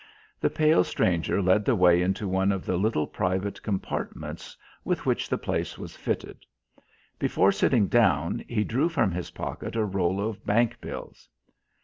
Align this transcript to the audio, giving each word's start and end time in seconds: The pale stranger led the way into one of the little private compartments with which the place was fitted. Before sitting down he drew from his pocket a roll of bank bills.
The 0.39 0.49
pale 0.49 0.83
stranger 0.83 1.43
led 1.43 1.63
the 1.63 1.75
way 1.75 2.01
into 2.01 2.27
one 2.27 2.51
of 2.51 2.65
the 2.65 2.75
little 2.75 3.05
private 3.05 3.61
compartments 3.61 4.57
with 4.83 5.05
which 5.05 5.29
the 5.29 5.37
place 5.37 5.77
was 5.77 5.95
fitted. 5.95 6.39
Before 7.19 7.51
sitting 7.51 7.85
down 7.85 8.43
he 8.47 8.63
drew 8.63 8.89
from 8.89 9.11
his 9.11 9.29
pocket 9.29 9.75
a 9.75 9.85
roll 9.85 10.19
of 10.19 10.43
bank 10.43 10.81
bills. 10.81 11.29